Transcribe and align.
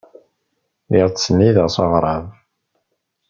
Lliɣ 0.87 1.07
ttsennideɣ 1.09 1.67
s 1.75 1.77
aɣrab. 1.83 2.25